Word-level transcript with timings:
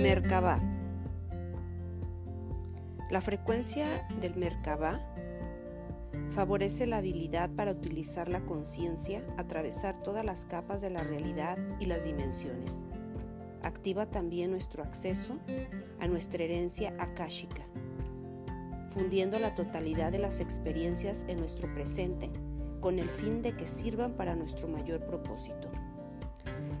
Merkabah. 0.00 0.62
La 3.10 3.20
frecuencia 3.20 3.86
del 4.18 4.34
Merkabah 4.34 4.98
favorece 6.30 6.86
la 6.86 6.96
habilidad 6.98 7.50
para 7.50 7.72
utilizar 7.72 8.28
la 8.28 8.40
conciencia, 8.40 9.22
atravesar 9.36 10.02
todas 10.02 10.24
las 10.24 10.46
capas 10.46 10.80
de 10.80 10.88
la 10.88 11.02
realidad 11.02 11.58
y 11.80 11.84
las 11.84 12.02
dimensiones. 12.02 12.80
Activa 13.62 14.06
también 14.06 14.50
nuestro 14.50 14.82
acceso 14.82 15.36
a 16.00 16.08
nuestra 16.08 16.44
herencia 16.44 16.94
akáshica, 16.98 17.62
fundiendo 18.94 19.38
la 19.38 19.54
totalidad 19.54 20.12
de 20.12 20.18
las 20.18 20.40
experiencias 20.40 21.26
en 21.28 21.40
nuestro 21.40 21.74
presente 21.74 22.30
con 22.80 22.98
el 22.98 23.10
fin 23.10 23.42
de 23.42 23.52
que 23.52 23.66
sirvan 23.66 24.14
para 24.14 24.34
nuestro 24.34 24.66
mayor 24.66 25.04
propósito. 25.04 25.68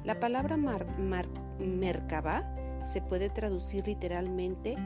La 0.04 0.18
palabra 0.18 0.56
mar, 0.56 0.86
Merkabah 1.58 2.59
se 2.82 3.00
puede 3.00 3.28
traducir 3.28 3.86
literalmente 3.86 4.76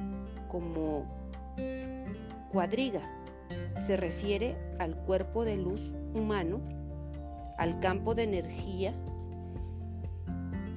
como 0.48 1.04
cuadriga. 2.50 3.02
Se 3.80 3.96
refiere 3.96 4.56
al 4.78 4.96
cuerpo 4.96 5.44
de 5.44 5.56
luz 5.56 5.94
humano, 6.14 6.60
al 7.58 7.80
campo 7.80 8.14
de 8.14 8.22
energía 8.24 8.94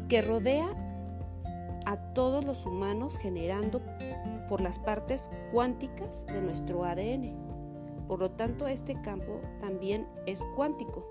que 0.09 0.22
rodea 0.22 0.67
a 1.85 1.98
todos 2.13 2.44
los 2.44 2.66
humanos 2.66 3.17
generando 3.17 3.81
por 4.49 4.61
las 4.61 4.80
partes 4.80 5.30
cuánticas 5.52 6.25
de 6.25 6.41
nuestro 6.41 6.84
ADN. 6.84 7.36
Por 8.08 8.20
lo 8.20 8.31
tanto, 8.31 8.67
este 8.67 9.02
campo 9.02 9.41
también 9.59 10.08
es 10.25 10.45
cuántico. 10.55 11.09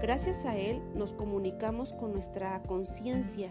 Gracias 0.00 0.44
a 0.44 0.56
él 0.56 0.82
nos 0.94 1.14
comunicamos 1.14 1.92
con 1.94 2.12
nuestra 2.12 2.62
conciencia. 2.64 3.48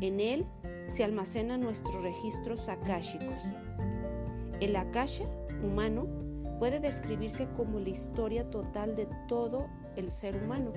En 0.00 0.20
él 0.20 0.46
se 0.88 1.04
almacenan 1.04 1.60
nuestros 1.60 2.02
registros 2.02 2.68
akáshicos. 2.68 3.40
El 4.60 4.74
akasha 4.74 5.24
humano 5.62 6.06
puede 6.58 6.80
describirse 6.80 7.46
como 7.56 7.78
la 7.78 7.90
historia 7.90 8.50
total 8.50 8.96
de 8.96 9.06
todo 9.28 9.66
el 9.96 10.10
ser 10.10 10.42
humano 10.42 10.72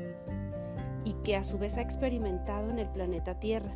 y 1.03 1.13
que 1.23 1.35
a 1.35 1.43
su 1.43 1.57
vez 1.57 1.77
ha 1.77 1.81
experimentado 1.81 2.69
en 2.69 2.77
el 2.77 2.87
planeta 2.89 3.39
Tierra, 3.39 3.75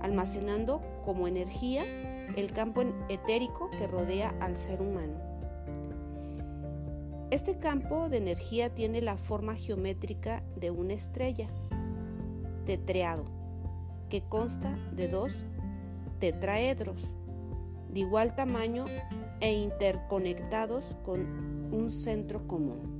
almacenando 0.00 0.80
como 1.04 1.28
energía 1.28 1.82
el 2.36 2.52
campo 2.52 2.82
etérico 3.08 3.70
que 3.70 3.86
rodea 3.86 4.34
al 4.40 4.56
ser 4.56 4.80
humano. 4.80 5.28
Este 7.30 7.58
campo 7.58 8.08
de 8.08 8.16
energía 8.16 8.74
tiene 8.74 9.02
la 9.02 9.18
forma 9.18 9.54
geométrica 9.54 10.42
de 10.56 10.70
una 10.70 10.94
estrella, 10.94 11.48
tetreado, 12.64 13.37
que 14.08 14.22
consta 14.22 14.76
de 14.92 15.08
dos 15.08 15.44
tetraedros 16.18 17.14
de 17.90 18.00
igual 18.00 18.34
tamaño 18.34 18.84
e 19.40 19.52
interconectados 19.52 20.96
con 21.04 21.72
un 21.72 21.90
centro 21.90 22.46
común. 22.46 22.98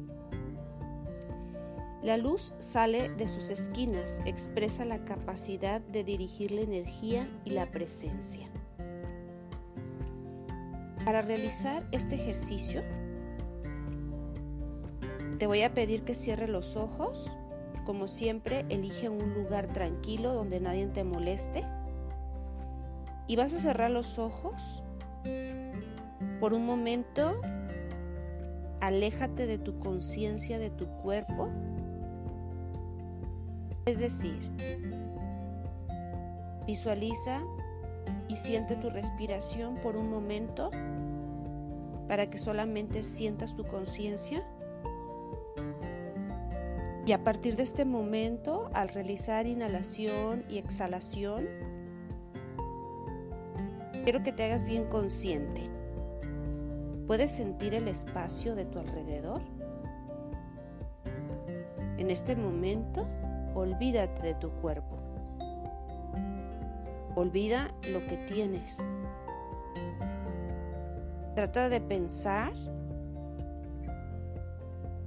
La 2.03 2.17
luz 2.17 2.55
sale 2.61 3.09
de 3.11 3.27
sus 3.27 3.51
esquinas, 3.51 4.21
expresa 4.25 4.85
la 4.85 5.05
capacidad 5.05 5.81
de 5.81 6.05
dirigir 6.05 6.53
la 6.53 6.61
energía 6.61 7.29
y 7.45 7.51
la 7.51 7.71
presencia. 7.71 8.49
Para 11.05 11.23
realizar 11.23 11.89
este 11.91 12.15
ejercicio, 12.15 12.83
te 15.39 15.47
voy 15.47 15.63
a 15.63 15.75
pedir 15.75 16.03
que 16.03 16.15
cierre 16.15 16.49
los 16.49 16.77
ojos. 16.77 17.31
Como 17.89 18.07
siempre, 18.07 18.67
elige 18.69 19.09
un 19.09 19.33
lugar 19.33 19.67
tranquilo 19.69 20.35
donde 20.35 20.61
nadie 20.61 20.87
te 20.89 21.05
moleste. 21.05 21.65
Y 23.27 23.37
vas 23.37 23.55
a 23.55 23.59
cerrar 23.59 23.91
los 23.91 24.19
ojos. 24.19 24.83
Por 26.39 26.53
un 26.53 26.67
momento, 26.67 27.41
aléjate 28.83 29.47
de 29.47 29.57
tu 29.57 29.79
conciencia, 29.79 30.59
de 30.59 30.69
tu 30.69 30.87
cuerpo. 30.99 31.49
Es 33.87 33.99
decir, 33.99 34.39
visualiza 36.67 37.41
y 38.29 38.37
siente 38.37 38.77
tu 38.77 38.91
respiración 38.91 39.77
por 39.77 39.97
un 39.97 40.11
momento 40.11 40.71
para 42.07 42.29
que 42.29 42.37
solamente 42.37 43.03
sientas 43.03 43.55
tu 43.55 43.65
conciencia. 43.65 44.47
Y 47.09 47.13
a 47.13 47.25
partir 47.25 47.57
de 47.57 47.63
este 47.63 47.87
momento, 47.87 48.69
al 48.75 48.91
realizar 48.91 49.47
inhalación 49.47 50.45
y 50.47 50.59
exhalación, 50.59 51.49
quiero 54.05 54.23
que 54.23 54.31
te 54.31 54.45
hagas 54.45 54.67
bien 54.67 54.85
consciente. 54.85 55.71
¿Puedes 57.07 57.31
sentir 57.31 57.73
el 57.73 57.89
espacio 57.89 58.55
de 58.55 58.67
tu 58.67 58.79
alrededor? 58.79 59.41
En 61.97 62.11
este 62.11 62.37
momento, 62.37 63.09
olvídate 63.55 64.21
de 64.21 64.35
tu 64.35 64.51
cuerpo. 64.61 64.99
Olvida 67.15 67.73
lo 67.91 68.07
que 68.07 68.19
tienes. 68.19 68.85
Trata 71.35 71.71
de 71.71 71.81
pensar 71.81 72.53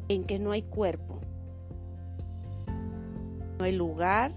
en 0.08 0.24
que 0.24 0.40
no 0.40 0.50
hay 0.50 0.64
cuerpo 0.64 1.21
no 3.62 3.66
hay 3.66 3.74
lugar 3.74 4.32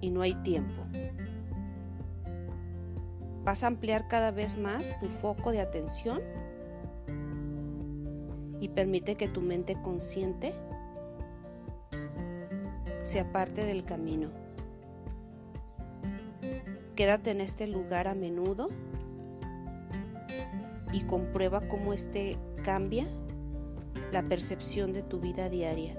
y 0.00 0.10
no 0.10 0.20
hay 0.20 0.34
tiempo. 0.34 0.82
Vas 3.44 3.62
a 3.62 3.68
ampliar 3.68 4.08
cada 4.08 4.32
vez 4.32 4.58
más 4.58 4.98
tu 4.98 5.06
foco 5.06 5.52
de 5.52 5.60
atención 5.60 6.20
y 8.60 8.70
permite 8.70 9.14
que 9.14 9.28
tu 9.28 9.42
mente 9.42 9.80
consciente 9.80 10.54
sea 13.02 13.30
parte 13.30 13.64
del 13.64 13.84
camino. 13.84 14.30
Quédate 16.96 17.30
en 17.30 17.40
este 17.40 17.68
lugar 17.68 18.08
a 18.08 18.16
menudo 18.16 18.70
y 20.92 21.02
comprueba 21.02 21.60
cómo 21.68 21.92
este 21.92 22.36
cambia 22.64 23.06
la 24.10 24.24
percepción 24.24 24.92
de 24.92 25.04
tu 25.04 25.20
vida 25.20 25.48
diaria 25.48 25.96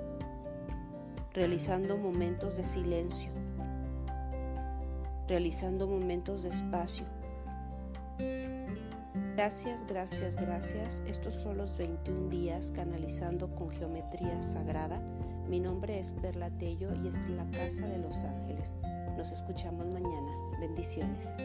realizando 1.33 1.97
momentos 1.97 2.57
de 2.57 2.63
silencio, 2.63 3.31
realizando 5.27 5.87
momentos 5.87 6.43
de 6.43 6.49
espacio. 6.49 7.05
Gracias, 9.35 9.85
gracias, 9.87 10.35
gracias. 10.35 11.03
Estos 11.07 11.35
son 11.35 11.57
los 11.57 11.77
21 11.77 12.29
días 12.29 12.71
canalizando 12.71 13.55
con 13.55 13.69
geometría 13.69 14.43
sagrada. 14.43 15.01
Mi 15.47 15.59
nombre 15.59 15.97
es 15.97 16.11
Perla 16.11 16.49
Tello 16.49 16.89
y 17.03 17.07
esta 17.07 17.23
es 17.23 17.29
la 17.29 17.45
Casa 17.51 17.87
de 17.87 17.99
los 17.99 18.23
Ángeles. 18.23 18.75
Nos 19.17 19.31
escuchamos 19.31 19.87
mañana. 19.87 20.31
Bendiciones. 20.59 21.35